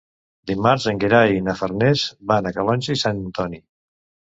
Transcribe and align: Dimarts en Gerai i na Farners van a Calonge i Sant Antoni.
Dimarts 0.51 0.87
en 0.93 1.01
Gerai 1.03 1.37
i 1.41 1.45
na 1.49 1.57
Farners 1.61 2.09
van 2.35 2.51
a 2.51 2.57
Calonge 2.59 3.01
i 3.01 3.07
Sant 3.07 3.25
Antoni. 3.31 3.67